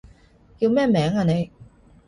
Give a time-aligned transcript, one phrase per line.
[0.57, 1.51] 叫咩名啊你？